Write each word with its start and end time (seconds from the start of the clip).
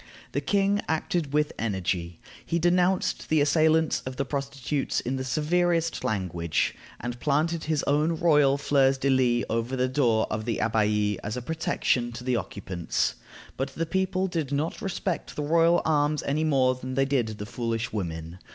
The 0.31 0.41
king 0.41 0.81
acted 0.87 1.31
with 1.31 1.53
energy. 1.59 2.19
He 2.43 2.57
denounced 2.57 3.29
the 3.29 3.39
assailants 3.39 4.01
of 4.03 4.15
the 4.15 4.25
prostitutes 4.25 4.99
in 4.99 5.17
the 5.17 5.23
severest 5.23 6.03
language, 6.03 6.73
and 6.99 7.19
planted 7.19 7.65
his 7.65 7.83
own 7.83 8.15
royal 8.19 8.57
fleurs 8.57 8.97
de 8.97 9.11
lis 9.11 9.45
over 9.47 9.75
the 9.75 9.87
door 9.87 10.25
of 10.31 10.45
the 10.45 10.57
Abbaye 10.59 11.19
as 11.23 11.37
a 11.37 11.41
protection 11.43 12.11
to 12.13 12.23
the 12.23 12.35
occupants. 12.35 13.13
But 13.57 13.75
the 13.75 13.85
people 13.85 14.25
did 14.25 14.51
not 14.51 14.81
respect 14.81 15.35
the 15.35 15.43
royal 15.43 15.83
arms 15.85 16.23
any 16.23 16.45
more 16.45 16.73
than 16.73 16.95
they 16.95 17.05
did 17.05 17.27
the 17.37 17.45
"foolish 17.45 17.93
women." 17.93 18.39